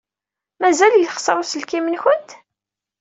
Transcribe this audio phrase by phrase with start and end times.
[0.61, 2.29] Mazal yexṣer uselkim-nwent?